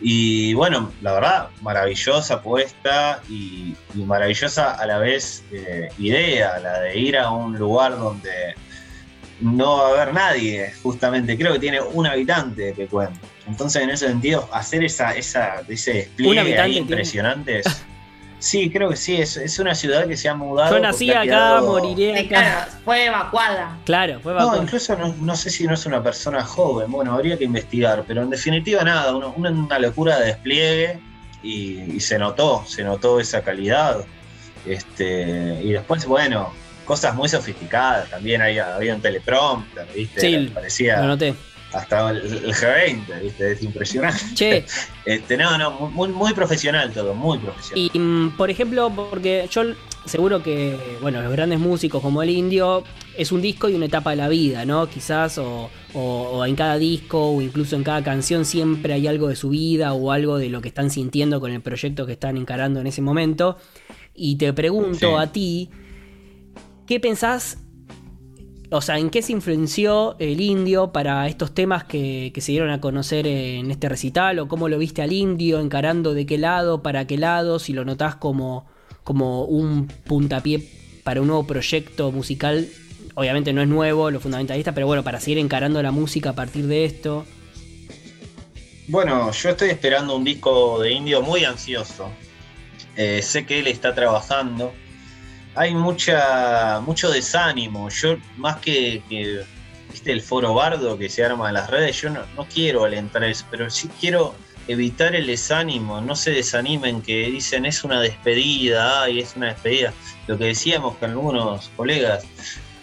Y 0.01 0.53
bueno, 0.53 0.91
la 1.01 1.13
verdad, 1.13 1.49
maravillosa 1.61 2.35
apuesta 2.35 3.21
y, 3.29 3.73
maravillosa 3.95 4.73
a 4.73 4.85
la 4.85 4.97
vez 4.97 5.45
eh, 5.51 5.89
idea, 5.97 6.59
la 6.59 6.81
de 6.81 6.99
ir 6.99 7.17
a 7.17 7.31
un 7.31 7.57
lugar 7.57 7.97
donde 7.97 8.55
no 9.39 9.77
va 9.77 9.87
a 9.87 9.91
haber 9.91 10.13
nadie, 10.13 10.73
justamente. 10.83 11.37
Creo 11.37 11.53
que 11.53 11.59
tiene 11.59 11.79
un 11.79 12.05
habitante 12.05 12.73
que 12.73 12.87
cuenta. 12.87 13.19
Entonces, 13.47 13.81
en 13.81 13.91
ese 13.91 14.07
sentido, 14.07 14.49
hacer 14.51 14.83
esa, 14.83 15.15
esa, 15.15 15.61
ese 15.69 15.93
despliegue 15.93 16.59
ahí 16.59 16.77
impresionante 16.77 17.59
es, 17.59 17.83
Sí, 18.43 18.69
creo 18.69 18.89
que 18.89 18.97
sí, 18.97 19.15
es, 19.15 19.57
una 19.57 19.73
ciudad 19.73 20.05
que 20.05 20.17
se 20.17 20.27
ha 20.27 20.35
mudado. 20.35 20.75
Yo 20.75 20.81
nací 20.81 21.09
acá, 21.09 21.61
moriré 21.61 22.19
acá. 22.19 22.27
Claro, 22.27 22.71
fue 22.83 23.05
evacuada. 23.05 23.77
Claro, 23.85 24.19
fue 24.19 24.33
evacuada. 24.33 24.57
No, 24.57 24.63
incluso 24.63 24.97
no, 24.97 25.35
sé 25.37 25.49
si 25.49 25.65
no 25.65 25.75
es 25.75 25.85
una 25.85 26.03
persona 26.03 26.43
joven, 26.43 26.91
bueno, 26.91 27.13
habría 27.13 27.37
que 27.37 27.45
investigar, 27.45 28.03
pero 28.05 28.21
en 28.21 28.29
definitiva 28.29 28.83
nada, 28.83 29.15
una, 29.15 29.79
locura 29.79 30.19
de 30.19 30.25
despliegue 30.25 30.99
y, 31.41 32.01
se 32.01 32.19
notó, 32.19 32.65
se 32.67 32.83
notó 32.83 33.21
esa 33.21 33.41
calidad. 33.41 34.03
Este, 34.65 35.61
y 35.63 35.71
después, 35.71 36.05
bueno, 36.05 36.51
cosas 36.83 37.15
muy 37.15 37.29
sofisticadas, 37.29 38.09
también 38.09 38.41
había, 38.41 38.75
había 38.75 38.93
un 38.93 39.01
teleprompter, 39.01 39.87
¿viste? 39.95 40.19
Sí, 40.19 40.51
parecía, 40.53 40.99
lo 40.99 41.07
noté 41.07 41.33
hasta 41.73 42.11
el, 42.11 42.53
G20, 42.53 43.21
¿viste? 43.21 43.51
Es 43.51 43.63
impresionante. 43.63 44.23
Che. 44.33 44.65
Este, 45.05 45.35
no, 45.35 45.57
no, 45.57 45.89
muy, 45.89 46.07
muy 46.07 46.33
profesional 46.33 46.93
todo, 46.93 47.13
muy 47.13 47.37
profesional. 47.37 47.91
Y, 47.93 47.99
mm, 47.99 48.37
por 48.37 48.49
ejemplo, 48.49 48.89
porque 48.89 49.49
yo 49.51 49.63
seguro 50.05 50.41
que, 50.41 50.79
bueno, 51.01 51.21
los 51.21 51.29
grandes 51.29 51.59
músicos 51.59 52.01
como 52.01 52.23
el 52.23 52.29
indio, 52.29 52.85
es 53.17 53.33
un 53.33 53.41
disco 53.41 53.67
y 53.67 53.75
una 53.75 53.87
etapa 53.87 54.11
de 54.11 54.15
la 54.15 54.29
vida, 54.29 54.63
¿no? 54.63 54.87
Quizás, 54.87 55.37
o, 55.39 55.69
o, 55.93 56.45
en 56.45 56.55
cada 56.55 56.77
disco, 56.77 57.31
o 57.31 57.41
incluso 57.41 57.75
en 57.75 57.83
cada 57.83 58.01
canción, 58.01 58.45
siempre 58.45 58.93
hay 58.93 59.07
algo 59.07 59.27
de 59.27 59.35
su 59.35 59.49
vida 59.49 59.91
o 59.91 60.13
algo 60.13 60.37
de 60.37 60.47
lo 60.47 60.61
que 60.61 60.69
están 60.69 60.89
sintiendo 60.89 61.41
con 61.41 61.51
el 61.51 61.61
proyecto 61.61 62.05
que 62.05 62.13
están 62.13 62.37
encarando 62.37 62.79
en 62.79 62.87
ese 62.87 63.01
momento. 63.01 63.57
Y 64.13 64.37
te 64.37 64.53
pregunto 64.53 65.17
a 65.17 65.33
ti, 65.33 65.69
¿qué 66.87 67.01
pensás 67.01 67.57
o 68.75 68.81
sea, 68.81 68.97
¿en 68.97 69.11
qué 69.11 69.21
se 69.21 69.33
influenció 69.33 70.15
el 70.17 70.41
indio 70.41 70.91
para 70.91 71.27
estos 71.27 71.53
temas 71.53 71.83
que, 71.83 72.33
se 72.35 72.51
dieron 72.51 72.71
a 72.71 72.81
conocer 72.81 73.27
en 73.27 73.69
este 73.69 73.87
recital? 73.87 74.39
¿O 74.39 74.47
cómo 74.47 74.67
lo 74.67 74.79
viste 74.79 75.03
al 75.03 75.13
indio 75.13 75.59
encarando 75.59 76.15
de 76.15 76.25
qué 76.25 76.39
lado, 76.39 76.81
para 76.81 77.05
qué 77.05 77.19
lado? 77.19 77.59
Si 77.59 77.71
lo 77.71 77.85
notás 77.85 78.15
como, 78.15 78.65
como 79.03 79.45
un 79.45 79.87
puntapié 79.87 80.67
para 81.03 81.21
un 81.21 81.27
nuevo 81.27 81.45
proyecto 81.45 82.11
musical. 82.11 82.67
Obviamente 83.13 83.53
no 83.53 83.61
es 83.61 83.67
nuevo, 83.67 84.09
lo 84.09 84.19
fundamentalista, 84.19 84.71
pero 84.71 84.87
bueno, 84.87 85.03
para 85.03 85.19
seguir 85.19 85.37
encarando 85.37 85.83
la 85.83 85.91
música 85.91 86.31
a 86.31 86.33
partir 86.33 86.65
de 86.65 86.85
esto. 86.85 87.25
Bueno, 88.87 89.31
yo 89.31 89.49
estoy 89.49 89.69
esperando 89.69 90.15
un 90.15 90.23
disco 90.23 90.81
de 90.81 90.93
indio 90.93 91.21
muy 91.21 91.45
ansioso. 91.45 92.09
Eh, 92.97 93.21
sé 93.21 93.45
que 93.45 93.59
él 93.59 93.67
está 93.67 93.93
trabajando 93.93 94.73
hay 95.55 95.73
mucha 95.75 96.79
mucho 96.81 97.09
desánimo. 97.11 97.89
Yo, 97.89 98.17
más 98.37 98.57
que, 98.57 99.01
¿viste 99.91 100.11
el 100.11 100.21
foro 100.21 100.53
bardo 100.53 100.97
que 100.97 101.09
se 101.09 101.23
arma 101.23 101.47
en 101.49 101.55
las 101.55 101.69
redes, 101.69 102.01
yo 102.01 102.09
no, 102.09 102.25
quiero 102.53 102.85
alentar 102.85 103.23
eso, 103.23 103.45
pero 103.51 103.69
sí 103.69 103.89
quiero 103.99 104.35
evitar 104.67 105.15
el 105.15 105.27
desánimo. 105.27 106.01
No 106.01 106.15
se 106.15 106.31
desanimen 106.31 107.01
que 107.01 107.29
dicen 107.29 107.65
es 107.65 107.83
una 107.83 107.99
despedida, 108.01 109.03
ay, 109.03 109.19
es 109.19 109.35
una 109.35 109.47
despedida. 109.47 109.93
Lo 110.27 110.37
que 110.37 110.45
decíamos 110.45 110.95
con 110.97 111.11
algunos 111.11 111.69
colegas, 111.75 112.23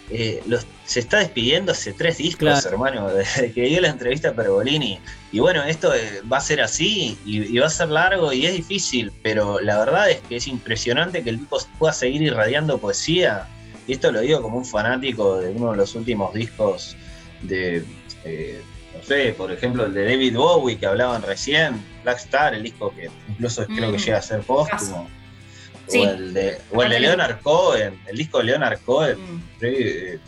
eh, 0.09 0.43
se 0.91 0.99
está 0.99 1.19
despidiendo 1.19 1.71
hace 1.71 1.93
tres 1.93 2.17
discos, 2.17 2.65
hermano, 2.65 3.07
desde 3.13 3.53
que 3.53 3.61
dio 3.61 3.79
la 3.79 3.87
entrevista 3.87 4.29
a 4.29 4.33
Pergolini. 4.33 4.99
Y 5.31 5.39
bueno, 5.39 5.63
esto 5.63 5.95
eh, 5.95 6.21
va 6.29 6.35
a 6.35 6.41
ser 6.41 6.59
así 6.59 7.17
y, 7.25 7.57
va 7.57 7.67
a 7.67 7.69
ser 7.69 7.87
largo 7.87 8.33
y 8.33 8.45
es 8.45 8.53
difícil, 8.55 9.09
pero 9.23 9.61
la 9.61 9.79
verdad 9.79 10.09
es 10.09 10.19
que 10.27 10.35
es 10.35 10.47
impresionante 10.47 11.23
que 11.23 11.29
el 11.29 11.39
tipo 11.39 11.57
pueda 11.79 11.93
seguir 11.93 12.21
irradiando 12.21 12.77
poesía. 12.77 13.47
Y 13.87 13.93
esto 13.93 14.11
lo 14.11 14.19
digo 14.19 14.41
como 14.41 14.57
un 14.57 14.65
fanático 14.65 15.39
de 15.39 15.51
uno 15.51 15.71
de 15.71 15.77
los 15.77 15.95
últimos 15.95 16.33
discos 16.33 16.97
de, 17.43 17.85
eh, 18.25 18.61
no 18.93 19.01
sé, 19.01 19.33
por 19.37 19.49
ejemplo, 19.49 19.85
el 19.85 19.93
de 19.93 20.03
David 20.03 20.35
Bowie 20.35 20.77
que 20.77 20.87
hablaban 20.87 21.21
recién, 21.21 21.81
Black 22.03 22.17
Star, 22.17 22.53
el 22.53 22.63
disco 22.63 22.93
que 22.93 23.09
incluso 23.29 23.65
creo 23.65 23.93
que 23.93 23.97
mm. 23.97 24.01
llega 24.01 24.17
a 24.17 24.21
ser 24.21 24.41
póstumo. 24.41 25.09
O, 25.99 26.09
el 26.09 26.33
de, 26.33 26.57
o 26.71 26.83
el 26.83 26.89
de 26.89 26.99
Leonard 26.99 27.41
Cohen, 27.41 27.99
el 28.07 28.17
disco 28.17 28.39
de 28.39 28.45
Leonard 28.45 28.79
Cohen, 28.81 29.17
mm. 29.17 29.65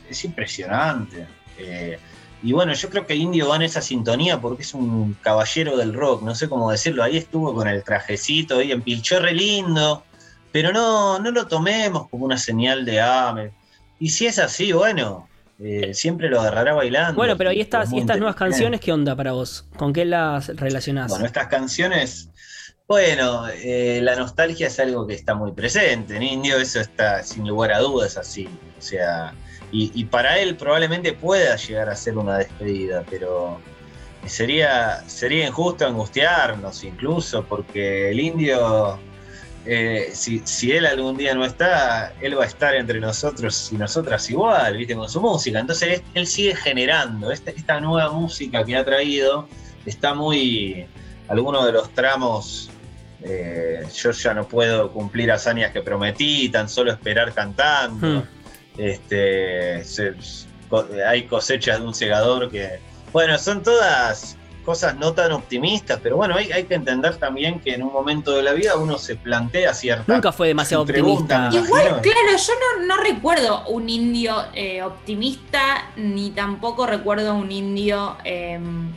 es 0.10 0.26
impresionante. 0.26 1.28
Eh, 1.58 1.98
y 2.44 2.52
bueno, 2.52 2.74
yo 2.74 2.90
creo 2.90 3.08
que 3.08 3.16
Indio 3.16 3.48
va 3.48 3.56
en 3.56 3.62
esa 3.62 3.82
sintonía 3.82 4.42
porque 4.42 4.64
es 4.64 4.74
un 4.74 5.16
caballero 5.22 5.78
del 5.78 5.94
rock, 5.94 6.24
no 6.24 6.36
sé 6.36 6.50
cómo 6.50 6.70
decirlo. 6.70 7.04
Ahí 7.04 7.18
estuvo 7.18 7.54
con 7.54 7.70
el 7.70 7.84
trajecito, 7.84 8.60
ahí 8.60 8.72
empilchó 8.74 9.20
re 9.20 9.34
lindo, 9.34 10.04
pero 10.52 10.74
no, 10.74 11.20
no 11.20 11.32
lo 11.32 11.48
tomemos 11.48 12.10
como 12.10 12.26
una 12.26 12.38
señal 12.38 12.84
de 12.84 13.00
ame. 13.00 13.52
y 13.98 14.10
si 14.10 14.26
es 14.26 14.40
así, 14.40 14.74
bueno, 14.74 15.30
eh, 15.60 15.94
siempre 15.94 16.30
lo 16.30 16.42
agarrará 16.42 16.74
bailando. 16.74 17.16
Bueno, 17.16 17.38
pero 17.38 17.54
¿y 17.54 17.62
estas, 17.62 17.94
¿y 17.94 18.00
estas 18.00 18.18
nuevas 18.18 18.36
canciones 18.36 18.82
qué 18.82 18.92
onda 18.92 19.16
para 19.16 19.32
vos? 19.32 19.66
¿Con 19.78 19.94
qué 19.94 20.04
las 20.04 20.48
relacionás? 20.48 21.10
Bueno, 21.10 21.26
estas 21.26 21.48
canciones 21.48 22.30
bueno, 22.88 23.48
eh, 23.50 24.00
la 24.02 24.16
nostalgia 24.16 24.68
es 24.68 24.80
algo 24.80 25.08
que 25.08 25.14
está 25.14 25.36
muy 25.36 25.52
presente 25.54 26.16
en 26.16 26.24
Indio, 26.24 26.58
eso 26.58 26.80
está 26.82 27.24
sin 27.24 27.48
lugar 27.48 27.72
a 27.72 27.80
dudas 27.80 28.18
así. 28.18 28.48
O 28.78 28.82
sea, 28.82 29.34
y, 29.72 30.06
para 30.06 30.38
él 30.40 30.56
probablemente 30.56 31.14
pueda 31.14 31.56
llegar 31.56 31.90
a 31.90 31.96
ser 31.96 32.18
una 32.18 32.38
despedida, 32.38 33.04
pero 33.10 33.60
sería, 34.28 35.04
sería 35.08 35.48
injusto 35.48 35.88
angustiarnos 35.88 36.84
incluso, 36.84 37.44
porque 37.46 38.12
el 38.12 38.20
indio, 38.20 39.00
eh, 39.66 40.12
si, 40.14 40.72
él 40.72 40.86
algún 40.86 41.18
día 41.18 41.34
no 41.34 41.46
está, 41.46 42.14
él 42.22 42.38
va 42.38 42.44
a 42.44 42.48
estar 42.48 42.76
entre 42.76 43.00
nosotros 43.00 43.72
y 43.72 43.78
nosotras 43.78 44.30
igual, 44.30 44.78
¿viste? 44.78 44.96
Con 44.96 45.10
su 45.10 45.22
música. 45.22 45.60
Entonces 45.60 46.04
él 46.14 46.28
sigue 46.28 46.56
generando 46.56 47.32
esta, 47.32 47.50
esta 47.52 47.80
nueva 47.80 48.12
música 48.12 48.64
que 48.64 48.76
ha 48.76 48.86
traído, 48.86 49.48
está 49.86 50.14
muy 50.14 50.86
algunos 51.30 51.66
de 51.66 51.72
los 51.72 51.90
tramos 51.92 52.70
eh, 53.24 53.86
yo 53.94 54.12
ya 54.12 54.34
no 54.34 54.48
puedo 54.48 54.92
cumplir 54.92 55.32
hazañas 55.32 55.72
que 55.72 55.82
prometí, 55.82 56.50
tan 56.50 56.68
solo 56.68 56.92
esperar 56.92 57.34
cantando. 57.34 58.08
Hmm. 58.08 58.24
Este, 58.78 59.84
hay 61.06 61.24
cosechas 61.24 61.80
de 61.80 61.86
un 61.86 61.94
segador 61.94 62.50
que, 62.50 62.80
bueno, 63.12 63.38
son 63.38 63.62
todas 63.64 64.38
cosas 64.66 64.96
no 64.96 65.14
tan 65.14 65.32
optimistas, 65.34 66.00
pero 66.02 66.16
bueno, 66.16 66.36
hay, 66.36 66.64
que 66.64 66.74
entender 66.74 67.18
también 67.18 67.60
que 67.60 67.74
en 67.74 67.84
un 67.84 67.92
momento 67.92 68.32
de 68.32 68.44
la 68.44 68.54
vida 68.54 68.78
uno 68.78 68.98
se 68.98 69.16
plantea 69.16 69.74
cierta. 69.74 70.12
Nunca 70.12 70.32
fue 70.32 70.48
demasiado 70.48 70.84
optimista. 70.84 71.50
Igual, 71.52 72.02
claro, 72.02 72.38
yo 72.38 72.54
no, 72.88 72.98
recuerdo 72.98 73.66
un 73.68 73.90
indio 73.90 74.36
eh, 74.54 74.82
optimista, 74.82 75.92
ni 75.96 76.32
tampoco 76.32 76.88
recuerdo 76.88 77.36
un 77.36 77.52
indio. 77.52 78.18
Em, 78.24 78.92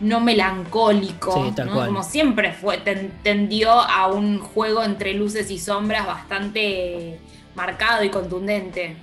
no 0.00 0.20
melancólico, 0.20 1.52
como 1.64 2.02
siempre 2.02 2.52
fue, 2.52 2.78
tendió 3.22 3.70
a 3.70 4.08
un 4.08 4.38
juego 4.38 4.82
entre 4.82 5.14
luces 5.14 5.50
y 5.50 5.58
sombras 5.58 6.06
bastante 6.06 7.20
marcado 7.54 8.02
y 8.02 8.10
contundente. 8.10 8.96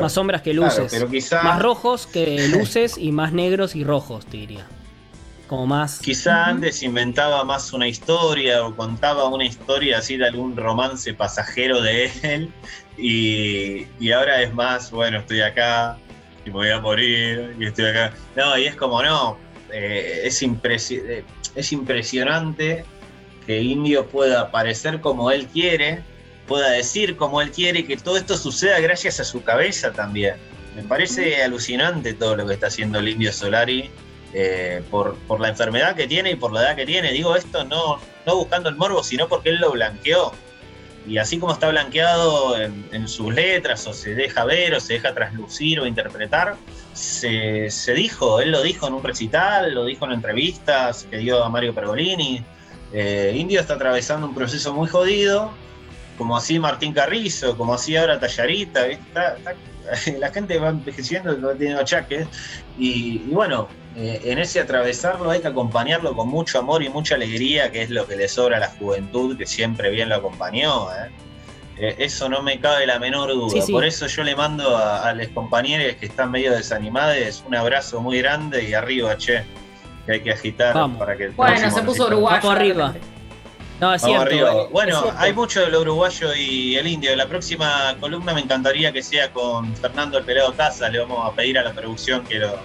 más 0.00 0.12
sombras 0.12 0.42
que 0.42 0.54
luces. 0.54 0.92
pero 0.92 1.08
Más 1.42 1.60
rojos 1.60 2.06
que 2.06 2.48
luces 2.56 2.96
y 2.96 3.12
más 3.12 3.32
negros 3.32 3.74
y 3.74 3.84
rojos, 3.84 4.26
te 4.26 4.38
diría. 4.38 4.66
Como 5.48 5.66
más. 5.66 6.00
Quizá 6.00 6.46
antes 6.46 6.82
inventaba 6.82 7.44
más 7.44 7.72
una 7.72 7.86
historia 7.86 8.64
o 8.64 8.74
contaba 8.74 9.28
una 9.28 9.44
historia 9.44 9.98
así 9.98 10.16
de 10.16 10.26
algún 10.26 10.56
romance 10.56 11.14
pasajero 11.14 11.80
de 11.80 12.10
él. 12.22 12.52
Y, 12.98 13.86
y 14.00 14.10
ahora 14.10 14.42
es 14.42 14.52
más, 14.54 14.90
bueno, 14.90 15.18
estoy 15.18 15.42
acá 15.42 15.98
y 16.44 16.50
me 16.50 16.54
voy 16.54 16.70
a 16.70 16.80
morir 16.80 17.54
y 17.60 17.66
estoy 17.66 17.86
acá. 17.86 18.12
No, 18.34 18.58
y 18.58 18.64
es 18.66 18.74
como, 18.74 19.00
no, 19.02 19.36
eh, 19.72 20.22
es, 20.24 20.42
eh, 20.42 21.24
es 21.54 21.72
impresionante 21.72 22.84
que 23.46 23.62
Indio 23.62 24.06
pueda 24.06 24.40
aparecer 24.42 25.00
como 25.00 25.30
él 25.30 25.46
quiere, 25.46 26.02
pueda 26.46 26.70
decir 26.70 27.16
como 27.16 27.40
él 27.40 27.50
quiere 27.50 27.80
y 27.80 27.84
que 27.84 27.96
todo 27.96 28.16
esto 28.16 28.36
suceda 28.36 28.80
gracias 28.80 29.20
a 29.20 29.24
su 29.24 29.42
cabeza 29.42 29.92
también. 29.92 30.34
Me 30.74 30.82
parece 30.82 31.42
alucinante 31.42 32.12
todo 32.12 32.36
lo 32.36 32.46
que 32.46 32.54
está 32.54 32.66
haciendo 32.66 32.98
el 32.98 33.08
Indio 33.08 33.32
Solari 33.32 33.90
eh, 34.34 34.82
por, 34.90 35.16
la 35.40 35.48
enfermedad 35.48 35.96
que 35.96 36.06
tiene 36.06 36.32
y 36.32 36.34
por 36.34 36.52
la 36.52 36.60
edad 36.62 36.76
que 36.76 36.84
tiene. 36.84 37.12
Digo 37.12 37.34
esto 37.36 37.64
no, 37.64 37.98
no 38.26 38.36
buscando 38.36 38.68
el 38.68 38.76
morbo, 38.76 39.02
sino 39.02 39.28
porque 39.28 39.50
él 39.50 39.56
lo 39.56 39.72
blanqueó. 39.72 40.32
Y 41.06 41.18
así 41.18 41.38
como 41.38 41.52
está 41.52 41.68
blanqueado 41.68 42.60
en, 42.60 42.84
en 42.92 43.06
sus 43.06 43.32
letras, 43.32 43.86
o 43.86 43.94
se 43.94 44.14
deja 44.14 44.44
ver, 44.44 44.74
o 44.74 44.80
se 44.80 44.94
deja 44.94 45.14
traslucir 45.14 45.78
o 45.78 45.86
interpretar, 45.86 46.56
se, 46.96 47.92
dijo, 47.94 48.40
él 48.40 48.50
lo 48.50 48.62
dijo 48.62 48.88
en 48.88 48.94
un 48.94 49.02
recital, 49.02 49.74
lo 49.74 49.84
dijo 49.84 50.06
en 50.06 50.12
entrevistas 50.12 51.06
que 51.10 51.18
dio 51.18 51.44
a 51.44 51.48
Mario 51.48 51.74
Pergolini. 51.74 52.42
Eh, 52.92 53.34
Indio 53.36 53.60
está 53.60 53.74
atravesando 53.74 54.26
un 54.26 54.34
proceso 54.34 54.72
muy 54.72 54.88
jodido, 54.88 55.50
como 56.16 56.36
así 56.36 56.58
Martín 56.58 56.92
Carrizo, 56.92 57.56
como 57.56 57.74
así 57.74 57.96
ahora 57.96 58.18
Tallarita, 58.18 58.86
la 60.18 60.30
gente 60.32 60.58
va 60.58 60.70
envejeciendo, 60.70 61.38
va 61.40 61.52
teniendo 61.52 61.82
achaques, 61.82 62.26
y, 62.78 63.18
bueno, 63.30 63.68
eh, 63.96 64.20
en 64.24 64.38
ese 64.38 64.60
atravesarlo 64.60 65.30
hay 65.30 65.40
que 65.40 65.48
acompañarlo 65.48 66.14
con 66.14 66.28
mucho 66.28 66.58
amor 66.58 66.82
y 66.82 66.88
mucha 66.88 67.14
alegría, 67.14 67.70
que 67.70 67.82
es 67.82 67.90
lo 67.90 68.06
que 68.06 68.16
le 68.16 68.28
sobra 68.28 68.56
a 68.56 68.60
la 68.60 68.68
juventud, 68.68 69.36
que 69.36 69.46
siempre 69.46 69.90
bien 69.90 70.08
lo 70.08 70.16
acompañó. 70.16 70.90
¿eh? 70.92 71.10
Eh, 71.78 71.94
eso 71.98 72.28
no 72.28 72.42
me 72.42 72.58
cabe 72.58 72.86
la 72.86 72.98
menor 72.98 73.28
duda. 73.30 73.62
Por 73.70 73.84
eso 73.84 74.06
yo 74.06 74.22
le 74.24 74.34
mando 74.34 74.76
a, 74.76 75.12
los 75.12 75.28
compañeros 75.28 75.96
que 75.96 76.06
están 76.06 76.30
medio 76.30 76.52
desanimados 76.52 77.44
un 77.46 77.54
abrazo 77.54 78.00
muy 78.00 78.18
grande 78.18 78.68
y 78.68 78.74
arriba, 78.74 79.16
che, 79.16 79.44
que 80.06 80.12
hay 80.12 80.20
que 80.20 80.32
agitar 80.32 80.74
para 80.98 81.16
que 81.16 81.28
Bueno, 81.28 81.70
se 81.70 81.82
puso 81.82 82.06
uruguayo. 82.06 82.50
arriba. 82.50 82.94
No, 83.78 83.92
es 83.92 84.02
cierto. 84.02 84.70
Bueno, 84.70 85.12
hay 85.18 85.34
mucho 85.34 85.60
de 85.60 85.68
lo 85.68 85.82
uruguayo 85.82 86.34
y 86.34 86.76
el 86.76 86.86
indio. 86.86 87.14
La 87.14 87.26
próxima 87.26 87.94
columna 88.00 88.32
me 88.32 88.40
encantaría 88.40 88.90
que 88.90 89.02
sea 89.02 89.30
con 89.32 89.74
Fernando 89.76 90.16
el 90.16 90.24
Pelado 90.24 90.54
Casa. 90.54 90.88
Le 90.88 91.00
vamos 91.00 91.30
a 91.30 91.34
pedir 91.34 91.58
a 91.58 91.62
la 91.62 91.72
producción 91.72 92.24
que 92.24 92.38
lo, 92.38 92.58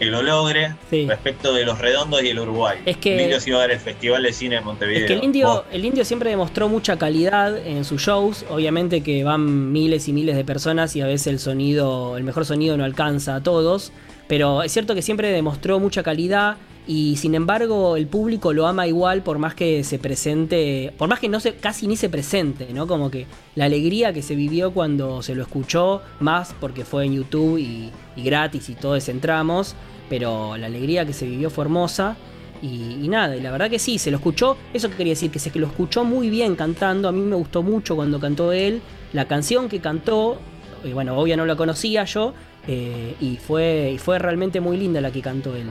que 0.00 0.06
lo 0.06 0.22
logre 0.22 0.74
respecto 0.90 1.52
de 1.52 1.66
los 1.66 1.78
redondos 1.78 2.22
y 2.22 2.28
el 2.28 2.38
Uruguay. 2.38 2.78
Es 2.86 2.96
que, 2.96 3.16
el 3.16 3.20
indio 3.20 3.38
se 3.38 3.50
iba 3.50 3.58
a 3.58 3.60
dar 3.60 3.70
el 3.70 3.78
Festival 3.78 4.22
de 4.22 4.32
Cine 4.32 4.54
de 4.54 4.60
Montevideo. 4.62 5.02
Es 5.02 5.06
que 5.06 5.12
el 5.12 5.22
indio, 5.22 5.66
el 5.70 5.84
indio 5.84 6.06
siempre 6.06 6.30
demostró 6.30 6.70
mucha 6.70 6.96
calidad 6.96 7.58
en 7.66 7.84
sus 7.84 8.00
shows. 8.00 8.46
Obviamente 8.48 9.02
que 9.02 9.22
van 9.24 9.72
miles 9.72 10.08
y 10.08 10.14
miles 10.14 10.36
de 10.36 10.44
personas 10.44 10.96
y 10.96 11.02
a 11.02 11.06
veces 11.06 11.26
el 11.26 11.38
sonido, 11.38 12.16
el 12.16 12.24
mejor 12.24 12.46
sonido 12.46 12.78
no 12.78 12.84
alcanza 12.84 13.34
a 13.34 13.42
todos. 13.42 13.92
Pero 14.26 14.62
es 14.62 14.72
cierto 14.72 14.94
que 14.94 15.02
siempre 15.02 15.28
demostró 15.32 15.78
mucha 15.80 16.02
calidad 16.02 16.56
y 16.86 17.16
sin 17.16 17.34
embargo 17.34 17.96
el 17.96 18.06
público 18.06 18.52
lo 18.52 18.66
ama 18.66 18.86
igual 18.86 19.22
por 19.22 19.38
más 19.38 19.54
que 19.54 19.84
se 19.84 19.98
presente, 19.98 20.92
por 20.96 21.08
más 21.08 21.20
que 21.20 21.28
no 21.28 21.40
se, 21.40 21.54
casi 21.54 21.86
ni 21.86 21.96
se 21.96 22.08
presente, 22.08 22.68
¿no? 22.72 22.86
Como 22.86 23.10
que 23.10 23.26
la 23.54 23.66
alegría 23.66 24.12
que 24.12 24.22
se 24.22 24.34
vivió 24.34 24.72
cuando 24.72 25.22
se 25.22 25.34
lo 25.34 25.42
escuchó, 25.42 26.02
más 26.20 26.54
porque 26.58 26.84
fue 26.84 27.04
en 27.04 27.14
YouTube 27.14 27.58
y, 27.58 27.90
gratis 28.16 28.68
y 28.68 28.74
todos 28.74 29.08
entramos, 29.08 29.74
pero 30.08 30.56
la 30.56 30.66
alegría 30.66 31.06
que 31.06 31.12
se 31.12 31.26
vivió 31.26 31.48
fue 31.48 31.64
hermosa. 31.64 32.16
Y, 32.62 33.08
nada, 33.08 33.36
y 33.36 33.40
la 33.40 33.50
verdad 33.50 33.70
que 33.70 33.78
sí, 33.78 33.96
se 33.96 34.10
lo 34.10 34.18
escuchó, 34.18 34.58
eso 34.74 34.90
que 34.90 34.96
quería 34.96 35.12
decir, 35.12 35.30
que 35.30 35.38
se 35.38 35.50
que 35.50 35.58
lo 35.58 35.66
escuchó 35.66 36.04
muy 36.04 36.28
bien 36.28 36.56
cantando, 36.56 37.08
a 37.08 37.12
mí 37.12 37.22
me 37.22 37.34
gustó 37.34 37.62
mucho 37.62 37.96
cuando 37.96 38.20
cantó 38.20 38.52
él, 38.52 38.82
la 39.14 39.26
canción 39.26 39.70
que 39.70 39.80
cantó, 39.80 40.38
y 40.84 40.92
bueno, 40.92 41.16
obvio 41.16 41.38
no 41.38 41.46
la 41.46 41.56
conocía 41.56 42.04
yo, 42.04 42.34
eh, 42.68 43.14
y, 43.18 43.36
fue, 43.36 43.92
y 43.94 43.98
fue 43.98 44.18
realmente 44.18 44.60
muy 44.60 44.76
linda 44.76 45.00
la 45.00 45.10
que 45.10 45.22
cantó 45.22 45.56
él. 45.56 45.70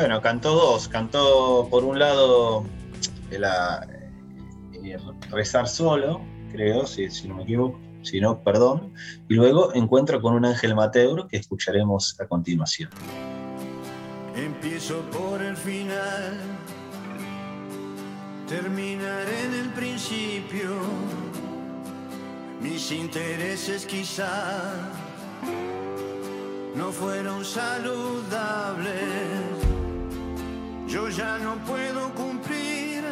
Bueno, 0.00 0.22
cantó 0.22 0.54
dos. 0.54 0.86
Cantó 0.86 1.66
por 1.68 1.82
un 1.82 1.98
lado 1.98 2.64
la, 3.32 3.84
eh, 4.72 4.96
Rezar 5.28 5.66
solo, 5.66 6.20
creo, 6.52 6.86
si, 6.86 7.08
no 7.26 7.34
me 7.34 7.42
equivoco, 7.42 7.80
si 8.02 8.20
no, 8.20 8.40
perdón. 8.44 8.92
Y 9.28 9.34
luego 9.34 9.74
Encuentro 9.74 10.22
con 10.22 10.34
un 10.34 10.44
ángel 10.44 10.76
Mateo 10.76 11.26
que 11.26 11.38
escucharemos 11.38 12.14
a 12.20 12.28
continuación. 12.28 12.90
Empiezo 14.36 15.00
por 15.10 15.42
el 15.42 15.56
final, 15.56 16.38
terminaré 18.46 19.46
en 19.46 19.54
el 19.54 19.68
principio. 19.70 20.76
Mis 22.60 22.92
intereses 22.92 23.84
quizá 23.84 24.74
no 26.76 26.92
fueron 26.92 27.44
saludables 27.44 29.47
yo 30.88 31.08
ya 31.10 31.38
no 31.38 31.56
puedo 31.66 32.08
cumplir 32.14 33.04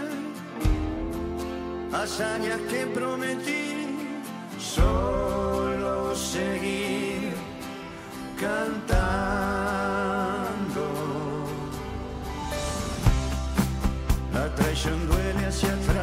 hazañas 1.92 2.59
que 2.71 2.87
prometí, 2.87 3.99
solo 4.59 6.14
seguir 6.14 7.35
cantando. 8.40 8.87
La 14.33 14.54
traición 14.54 15.06
duele 15.06 15.47
hacia 15.47 15.75
atrás, 15.75 15.96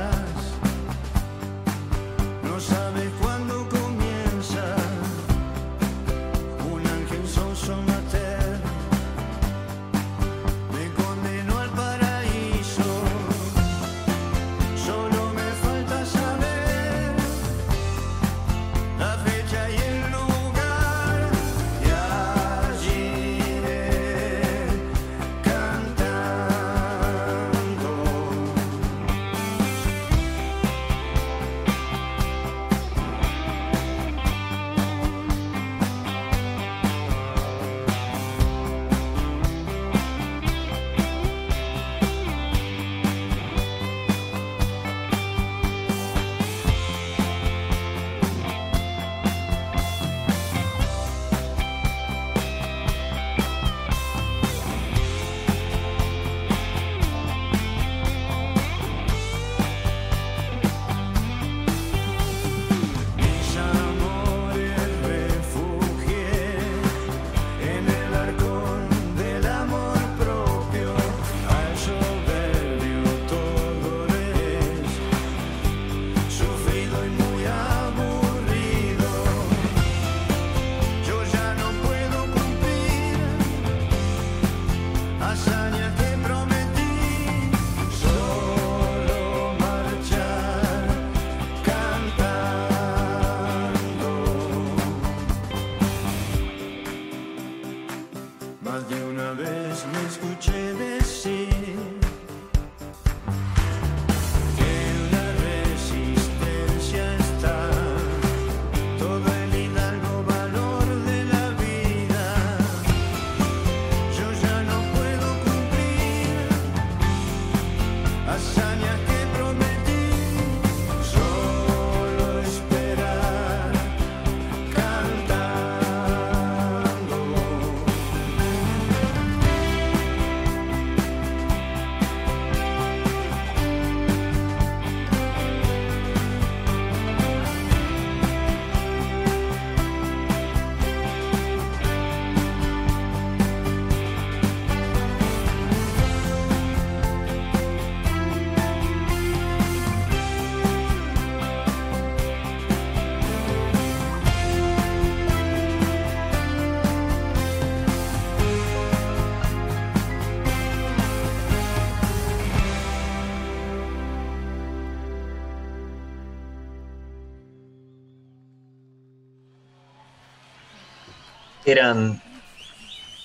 eran 171.73 172.21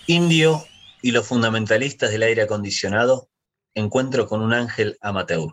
Indio 0.07 0.65
y 1.03 1.13
los 1.13 1.27
fundamentalistas 1.27 2.11
del 2.11 2.23
aire 2.23 2.43
acondicionado, 2.43 3.29
encuentro 3.75 4.27
con 4.27 4.41
un 4.41 4.55
ángel 4.55 4.99
amateur. 5.01 5.51